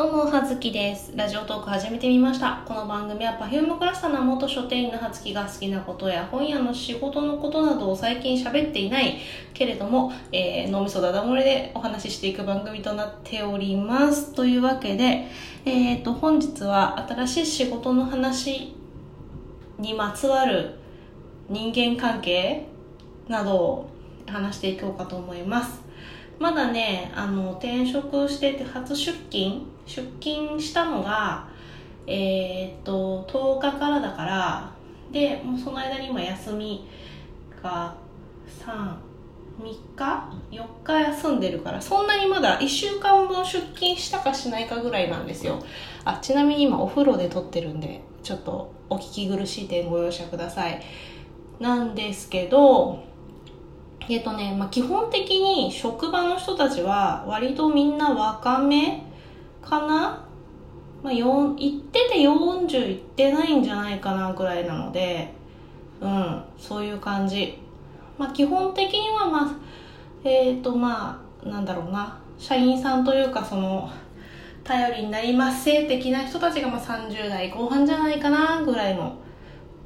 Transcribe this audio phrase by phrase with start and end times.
[0.00, 1.12] どうも、はずきです。
[1.14, 2.62] ラジオトーク始めてみました。
[2.66, 9.18] この番組は Perfume クラスターの元書店員のはつきが好きなことや本屋の仕事のことなどを最近喋っていない
[9.52, 14.32] けれども、えー脳みそだだ漏れでお話ししていく番組となっております。
[14.32, 15.26] というわけで、
[15.66, 18.74] えっ、と、本日は新しい仕事の話
[19.78, 20.76] にまつわる
[21.50, 22.66] 人間関係
[23.28, 23.90] などを
[24.26, 25.89] 話していこうかと思います。
[26.40, 29.66] まだね、あの、転職してて初出勤？
[29.84, 31.46] 出勤したのが、
[32.06, 34.72] えーっと、10日からだから、
[35.12, 36.88] で、もうその間に今休み
[37.62, 37.94] が
[38.66, 38.96] 3、
[39.62, 45.62] 3日 ?4 日休んでるから、そんなにまだ1週間分出勤したかしないかぐらいなんですよ。
[46.06, 50.80] あ、ちなみに今お風呂で撮ってるんで、ちょっとお聞き苦しい点ご容赦ください。
[51.58, 53.09] なんですけど、
[54.08, 59.04] えっとね、まあ、基本的に職場の人たちは割とみんな若め
[59.62, 60.26] かな、
[61.02, 65.32] まあ、よん行ってて40行ってないんじゃないかなぐらいなので、
[66.00, 67.58] うん、そういう感じ。
[68.18, 69.50] まあ、基本的にはまあ、
[70.24, 73.90] えっ、とまあ、なんだろうな、社員さんというかその、
[74.64, 79.16] 頼りになりますせ的な人たちがまあ30代後半じゃないかなぐらいの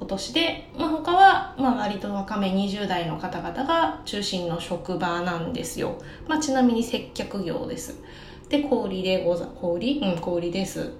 [0.00, 5.98] お年で、まあ、他は、まあ、割と若め20代の方々が中心の職場なんですよ。
[6.26, 8.00] まあ、ちなみに接客業です。
[8.48, 10.00] で、小売でござ、小売？
[10.02, 10.92] うん、小売です。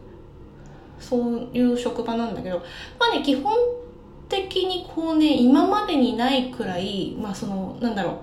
[0.98, 2.58] そういう職場なんだけど、
[2.98, 3.54] まあね、基本
[4.28, 8.16] 的にこうね、今までにないくらい、まあその、なんだろう、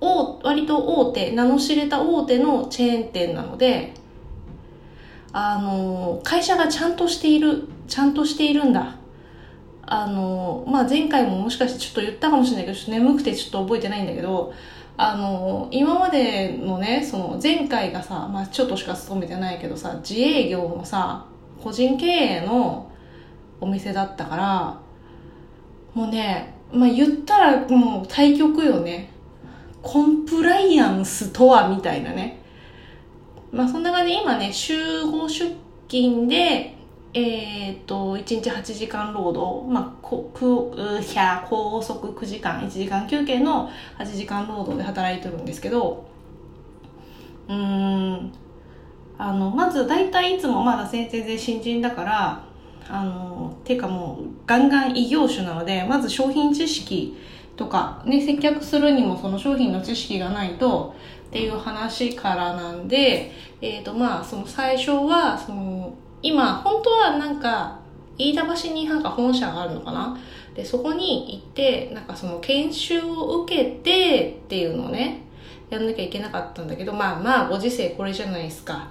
[0.00, 3.92] 大割と大手、名の知れた大手のチェーン店なので、
[5.32, 8.96] あの、会社がちゃんとしている、ちゃんとしているんだ。
[9.92, 14.54] あの、まあ、前回ももしかしてちょっと言ったかもしれないけど、ちょっと眠くてちょっと覚えてないんだけど、
[14.96, 21.26] あの、今までのね、その前回がさ、まあ、ちょっとしか勤めてないけどさ、自営業のさ、
[21.60, 22.92] 個人経営の
[23.60, 24.80] お店だったから、
[25.92, 29.10] もうね、まあ、言ったらもう対局よね。
[29.82, 32.40] コンプライアンスとはみたいなね。
[33.50, 35.56] まあ、そんな感じで今ね、週5出
[35.88, 36.76] 勤で、
[37.12, 46.06] えっ、と、1日8時間労働、まあ、こくうひゃ高速9時間、1時間休憩の8時間労働で働いてるんですけど、
[47.48, 48.32] うん、
[49.18, 52.44] あの、まず大体いつもまだ全然新人だから、
[52.88, 57.16] あの、ていうかもうガンガン異業種なので、まず商品知識
[57.56, 60.94] とか、ね、接客するにもその商品の知識がないと、
[61.30, 67.78] っていう話からなんで、えっ、と、まあ、その最初は、その、今、本当はなんか、
[68.18, 70.18] 飯田橋になんか本社があるのかな？
[70.54, 75.22] で、そこに行って、なんかその研修を受けてっていうのをね、
[75.70, 78.88] やんなきゃいけなかったんだけど、まあまあ、ご時世これじゃないですか。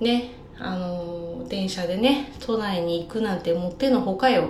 [0.00, 4.48] ね、あのー電車でね、都内に行くなんてもってのほかよ。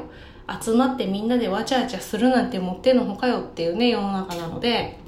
[0.63, 4.99] 集まってみんなでわちゃわちゃするなんてもってのほかよっていうね、世の中なので、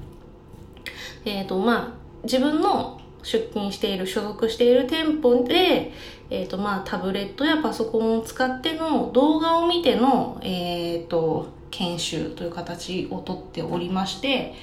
[1.24, 5.92] えっ、と、まあ、自分の出勤している、所属している店舗で、
[6.34, 14.54] えっ、と、まあ、タブレットやパソコンを使っての動画を見ての、えっ、と、研修という形をとっておりまして、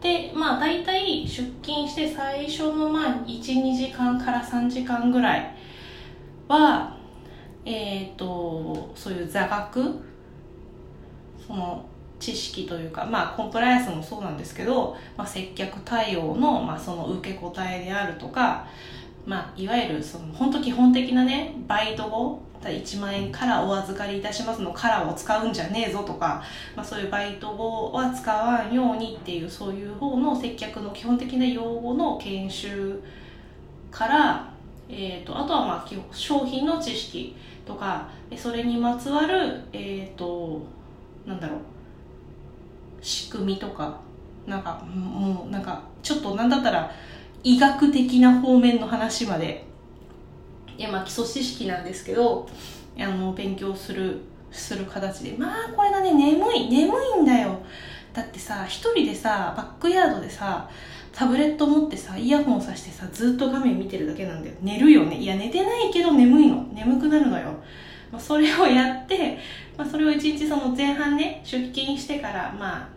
[0.00, 5.54] で、まあ、大体出勤して最初の、まあ、1、2時間から3時間ぐらい
[6.46, 6.96] は、
[7.64, 10.00] えっ、と、そういう座学、
[11.46, 11.84] その、
[12.20, 18.66] 知識というか、まあ、コンプライアンスもそうなんですけど、まあ、接客対応の、まあ、その受け答えであるとか、
[19.26, 26.42] まあ、いわゆるその本当基本的なねバイト後1万円からお預かりいたしますのからを使うんじゃねえぞとか、
[26.74, 33.00] まあ、そういうバイト後は使わんようにっていうそういう方の接客の基本的な用語の研修
[33.90, 34.52] から、
[34.88, 40.62] えー、とあとはまあ商品の知識とかそれにまつわる、えー、と
[41.26, 41.58] なんだろう
[43.00, 44.00] 仕組みとか
[44.46, 46.90] なんかもうなんかちょっとなんだったら
[47.42, 49.66] 医学的な方面の話まで。
[50.76, 52.48] いやまあ基礎知識なんですけど
[52.96, 54.20] あの勉強する
[54.50, 55.36] する形で。
[55.36, 57.60] まあこれがね眠い眠いんだよ。
[58.12, 60.68] だってさ一人でさバックヤードでさ
[61.12, 64.54] タブレット持ってさイヤホンさしてさずっと画面見てるだけなんだよ。
[64.62, 65.16] 寝るよね。
[65.16, 66.62] いや寝てないけど眠いの。
[66.72, 67.52] 眠くなるのよ。
[68.10, 69.38] まあ、それをやって、
[69.76, 72.88] まあ、それを一日その前半ね出勤してからまあ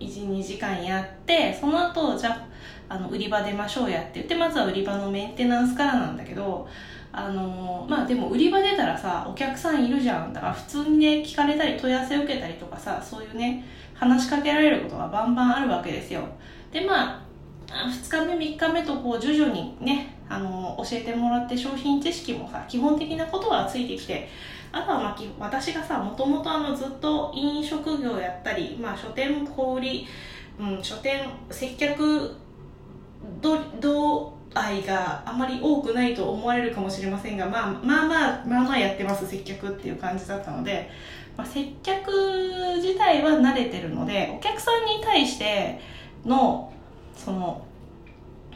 [0.00, 2.47] 12時間やってその後じゃあ
[2.88, 6.68] あの売り場出ましょうやって言ってまずは売り場のメンテナンスからなんだけど
[7.12, 10.32] あのまあでも売り場出たらさお客さんいるじゃん。
[10.32, 13.64] だから普通にね聞かれたり問い合わせ受けたりとかさそういうね
[13.94, 16.22] 話しかけられることがバンバンあるわけですよ。
[16.70, 17.28] でまあ
[17.70, 24.28] 2日目3日目とこう徐々にねあの教えてもらって商品知識もさ基本的なことはついてきて
[24.70, 30.06] あとはまあ私がさもともとずっと飲食業やったり、まあ、書店小売、
[30.60, 32.34] うん、書店接客
[33.40, 40.90] 度合があまり多くないと思われるかもしれませんが、まあ、まあまあまあまあやってます接客っていう感じだったので、
[41.36, 42.10] まあ、接客
[42.76, 45.80] 自体は慣れてるのでお客さんに対して
[46.24, 46.72] の
[47.14, 47.64] その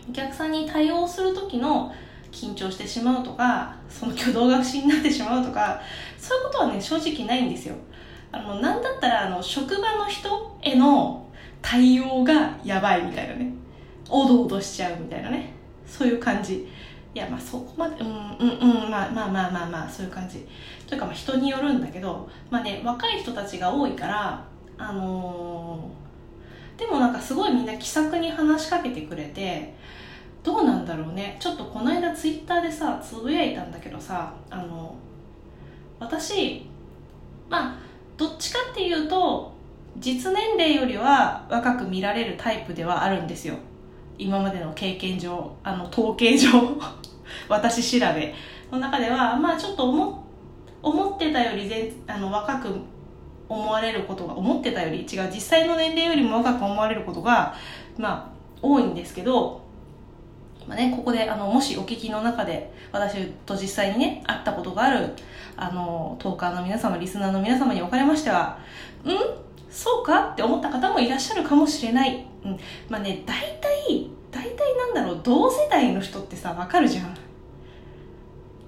[0.09, 1.93] お客さんに対応する時の
[2.33, 5.81] 緊張してしまうとかその挙動が不審になってしまうとか
[6.19, 7.75] そういうことはね正直ないんですよ。
[8.35, 11.29] あのなんだったらあの職場の人への
[11.61, 13.52] 対応がやばいみたいなね。
[14.09, 15.53] おどおどしちゃうみたいなね。
[15.87, 16.69] そういう感じ。
[17.15, 20.47] いやまあそこまでうんうんうんまあまあまあまあまあそういう感じ。
[20.87, 24.45] というかまあ人によるんだけどまあね若い人たちが多いから
[24.79, 29.75] あのー、でもなんかすごいみんな気さくに話しかけてくれて
[30.43, 31.37] どうなんだろうね。
[31.39, 34.95] ちょっとこの間ツイッターでさつぶやいたんだけどさあの
[36.01, 36.67] 私
[37.49, 37.79] まあ
[38.17, 39.53] どっちかっていうと
[39.99, 43.57] 実年齢よりは若く見られるタイプではあるんですよ。
[44.23, 46.49] 今までの経験上あの統計上
[47.49, 48.35] 私調べ。
[48.73, 50.25] の中ではまあちょっと思
[50.83, 52.75] 思ってたより全あの若く
[53.49, 57.55] 思われることが思ってたより違う実際の年齢よりも若く思われることが
[57.99, 58.33] まあ
[58.63, 59.61] 多いんですけど
[60.67, 65.11] まあね、ここであのもしお聞きの中で私と実際にね会ったことがある
[65.57, 68.59] あのトーカーの皆様リスナーの皆様におかれましては
[69.05, 69.11] ん？
[69.73, 72.59] そうかって思った方もいらっしゃるかもしれない、うん、
[72.89, 75.21] まあね大体大体なんだろう。
[75.23, 77.17] 同世代の人ってさわかるじゃん。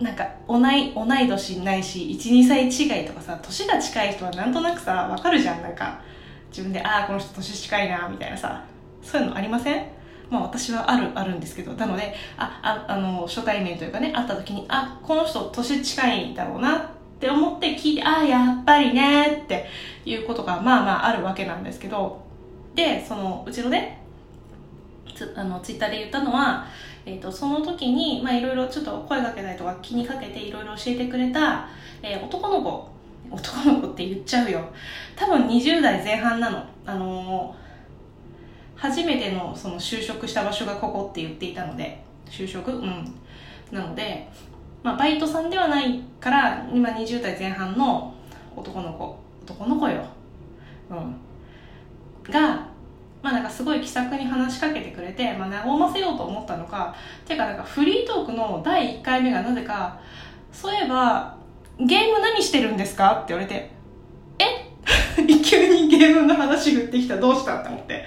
[0.01, 5.63] なんか同い同い年ないし12歳違いとかさ年が近い人はなんとなくさわかるじゃん。
[5.63, 6.01] なんか
[6.51, 8.65] 自分でああこの人年近いなみたいなさ。
[9.03, 9.87] そういうのありません？
[10.31, 11.73] まあ私はあるあるんですけど。
[11.75, 19.67] なのであああの初対面というかね会った時にあこの人年近いだろうなって思って聞いてああやっぱりねって
[20.05, 22.23] いうことがまあまああるわけなんですけど
[22.75, 24.03] でそのうちのね
[25.15, 26.67] つあのツイッターで言ったのは、
[27.07, 31.69] えーと、その時にいろいろちょっと声かけたりとか気にかけていろいろ教えてくれた、
[32.03, 32.89] えー、男の子
[33.31, 34.61] 男の子って言っちゃうよ。
[35.17, 36.65] 多分20代前半なの。
[36.85, 37.65] あのー
[38.77, 42.71] 初めてのその就職した場所がここって言っていたので就職？
[42.71, 43.15] うん。
[43.73, 44.29] なので、
[44.85, 48.15] まあ、バイトさんではないから今20代前半の
[48.55, 50.05] 男の子男の子よ。
[50.91, 51.17] うん。
[52.31, 52.69] が
[53.23, 56.95] まあなんかすごい気さくに話しかけてくれて、まあ、和ませようと思ったのか
[57.27, 59.99] ていうかなんかフリートークの第1回目がなぜか
[60.53, 61.35] そういえば
[61.79, 63.15] ゲーム何してるんですか？
[63.15, 63.71] って言われて
[64.39, 64.71] え？
[65.43, 67.17] 急にゲームの話振ってきた。
[67.17, 68.05] どうしたって思って。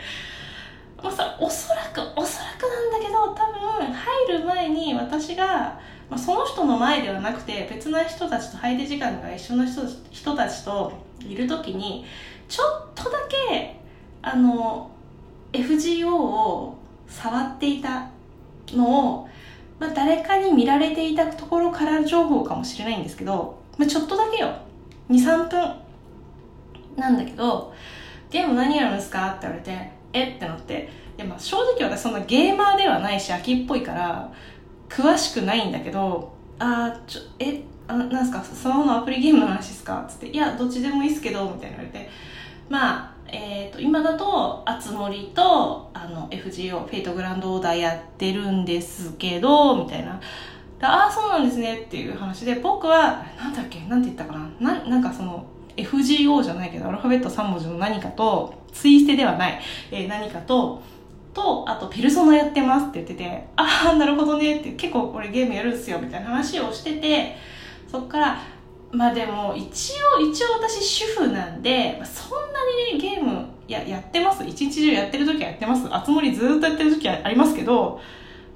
[1.01, 3.33] まあ、さおそらくおそらくなんだけど多
[3.80, 12.06] 分入る前に私が、まあ、その人の前ではなくて別な人たちと入り時間が一緒の人人たちといる時に
[12.48, 13.75] ちょっとだけ
[14.21, 14.89] あの
[15.51, 16.77] FGO を
[17.07, 18.09] 触っていた
[18.74, 19.30] のを、
[19.80, 24.54] まあ、誰かに見られていたところから情報かもしれないんですけど、まあ、ちょっとだけよ。
[25.09, 25.75] 23分
[26.98, 27.74] なんだけど
[28.30, 29.30] ゲーム何やるんですか？
[29.30, 30.36] って言われてえ？
[30.36, 30.89] ってなって。
[31.15, 34.31] で、まあ、正直私そんなゲーマーではないし秋っぽいから
[34.89, 38.44] 詳しくないんだけどあちょえあなんすか？
[38.44, 40.06] スマホのアプリゲームの話ですか？
[40.09, 42.09] つっていやどっちでもいいっすけどみたいな言われて。
[42.69, 50.19] まあえーと、今だとあつ森とあの FGO フェイトグランドオーダーやってるんですけどみたいな。
[50.81, 53.80] ああそうなんですねっていう話で僕はなんだっけ？
[53.88, 54.73] なんて言ったかな？
[54.73, 55.45] ななんかその
[55.78, 59.61] FGO じゃないけどアルファベット3文字の何かとツイステではない、
[59.92, 60.81] えー、何かと
[61.37, 67.35] とあとペルソナやってますって言っててああなるほどねって結構これゲームやるんすよみたいな話をしてて
[67.91, 68.41] そっから
[68.91, 74.45] まあでも一応一応私主婦なんでそんなにねゲームややってます。
[74.45, 75.87] 一日中やってる時はやってます。
[75.91, 77.99] あつ森ずっとやってる時はありますけど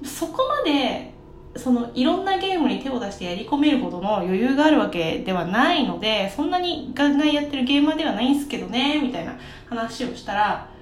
[0.02, 1.12] そこまで
[1.54, 10.66] そのいろんなゲームに手を出してやり込めるほどの余裕があるわけではないのでそんなにガンガンやってるゲーマーではないんすけどねみたいな話をしたら「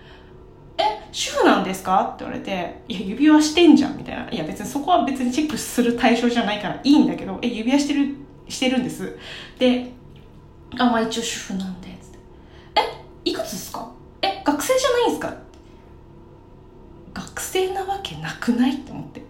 [1.13, 8.15] 主婦なんですか?」って言われて「いや指輪してんじゃん」みたいな「いや別にそこは別にチェックする対象じゃないからいいんだけどえ指輪してる
[8.49, 9.17] してるんです」
[9.59, 9.91] で
[10.79, 12.19] 「あまあ一応主婦なんで」つって
[13.25, 13.91] 「えいくつですか
[14.23, 15.35] え学生じゃないんですか?」
[17.13, 18.75] 学生なわけなくない？
[18.75, 19.21] って思って。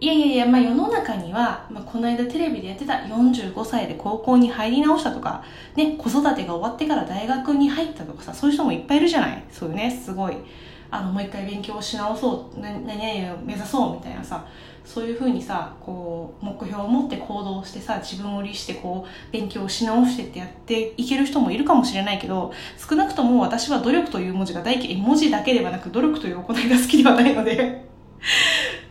[0.00, 5.42] いやいやいや、まあ、世の中には、まあ、この間テレビでやってた45歳で高校に入り直したとか、
[5.74, 9.42] ね、子育てが終わってから大学に入ったとかさ、そういう人もいっぱいいるじゃない？
[9.50, 10.34] そういうね、すごい、
[10.90, 14.46] あの、もう一回勉強し直そう、何々を目指そうみたいなさ、
[14.88, 27.86] そういうふうにさこう目標を持って行動してさ自分を律してこう勉強し直してってやっていける人もいるかもしれないけど少なくとも私は努力という文字が大嫌い文字だけではなく努力という行いが好きではないので。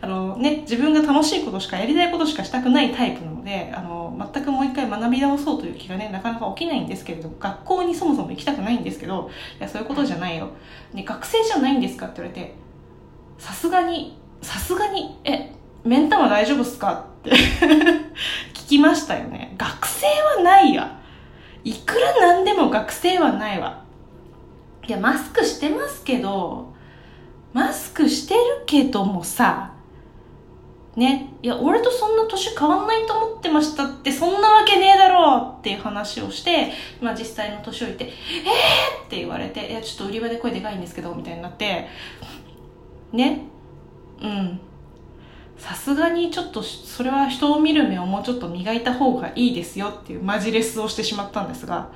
[0.00, 9.28] あのね、自分が楽しいことしかやりたいことしかしたくないタイプなのであの全くもう一回学び直そうという気がねなかなか起きないんですけれど学校にそもそも行きたくないんですけど
[9.58, 10.50] いやそういうことじゃないよ、
[10.92, 12.54] ね、学生じゃないんですかって言われて
[13.38, 15.52] さすがにさすがにえ
[15.84, 17.06] 目ん玉大丈夫っすか？
[17.20, 17.30] って
[18.54, 19.54] 聞きましたよね。
[19.58, 20.96] 学生はないや
[21.64, 23.82] いくらなんでも学生はないわ。
[24.86, 26.72] いやマスクしてますけど
[27.52, 29.72] マスクしてるけどもさ
[30.98, 31.32] ね。
[31.42, 41.86] いや俺とそんな年変わんないと思ってましたってそんなわけねえだろうっていう話をして、まあ、実際の年を言って「えー!」って言われて「いやちょっと売り場で声でかいんですけど」みたいになって
[43.12, 43.42] ね。
[44.20, 44.60] うん。
[45.56, 51.90] さすがにちょっとそれは人を見る目をもうちょっと磨いた方がいいですよっていうマジレスをしてしまったんですが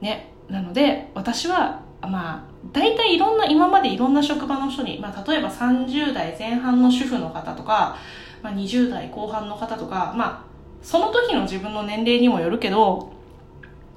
[0.00, 0.32] ね。
[0.48, 7.96] なので私はまあ大体いろんな今までいろんな職場の人に、まあ、例えば30代前半の主婦の方とか、
[8.42, 10.50] まあ、20代後半の方とかまあ
[10.82, 13.12] その時の自分の年齢にもよるけど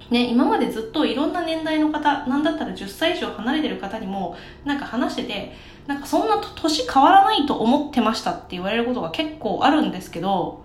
[0.09, 5.53] ね、今までずっといろんな年代の方、なんだったら10歳以上離れてる方にも、なんか話してて、
[5.87, 10.63] なんかそんな年変わらないと思ってましたって言われることが結構あるんですけど、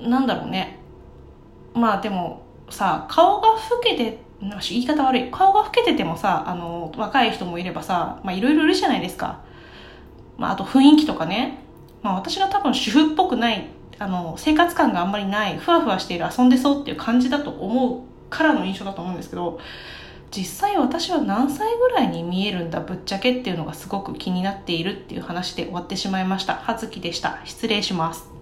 [0.00, 0.78] なんだろうね。
[1.74, 5.30] まあでもさ、顔が老けて、言い方悪い。
[5.30, 9.40] 顔が老けててもさ、あの、若い人もいればさ、いろいろいるじゃないですか。
[10.36, 11.58] まああと雰囲気とかね。
[12.02, 13.66] まあ私が多分主婦っぽくない
[13.98, 19.58] あの生活感があんまりないふわふわしている遊んでそうっていう感じだと思うからの印象だと思うんですけど
[20.30, 28.37] 実際私は何歳ぐらいに見えるんだぶっちゃけっていうのがすごく気になっているっていう話で終わってしまいました葉月でした失礼します